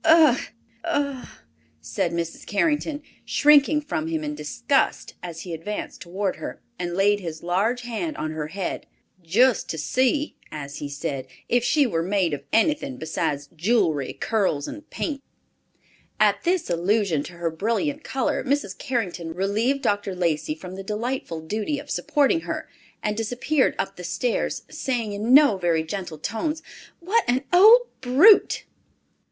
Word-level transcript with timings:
"Ugh 0.03 0.39
u 0.95 0.99
u!" 0.99 1.21
said 1.79 2.11
Mrs. 2.11 2.43
Carrington, 2.47 3.03
shrinking 3.23 3.81
from 3.81 4.07
him 4.07 4.23
in 4.23 4.33
disgust, 4.33 5.13
as 5.21 5.41
he 5.41 5.53
advanced 5.53 6.01
toward 6.01 6.37
her, 6.37 6.59
and 6.79 6.95
laid 6.95 7.19
his 7.19 7.43
large 7.43 7.81
hand 7.81 8.17
on 8.17 8.31
her 8.31 8.47
head, 8.47 8.87
"just 9.21 9.69
to 9.69 9.77
see," 9.77 10.35
as 10.51 10.77
he 10.77 10.89
said, 10.89 11.27
"if 11.47 11.63
she 11.63 11.85
were 11.85 12.01
made 12.01 12.33
of 12.33 12.43
anything 12.51 12.97
besides 12.97 13.47
jewelry, 13.55 14.13
curls 14.13 14.67
and 14.67 14.89
paint." 14.89 15.21
At 16.19 16.45
this 16.45 16.67
allusion 16.71 17.21
to 17.25 17.33
her 17.33 17.51
brilliant 17.51 18.03
color, 18.03 18.43
Mrs. 18.43 18.75
Carrington 18.75 19.33
relieved 19.35 19.83
Dr. 19.83 20.15
Lacey 20.15 20.55
from 20.55 20.73
the 20.73 20.83
delightful 20.83 21.41
duty 21.41 21.77
of 21.77 21.91
supporting 21.91 22.39
her, 22.39 22.67
and 23.03 23.15
disappeared 23.15 23.75
up 23.77 23.97
the 23.97 24.03
stairs, 24.03 24.63
saying 24.67 25.13
in 25.13 25.31
no 25.35 25.57
very 25.57 25.83
gentle 25.83 26.17
tones, 26.17 26.63
"What 26.99 27.23
an 27.27 27.43
old 27.53 27.81
brute!" 28.01 28.65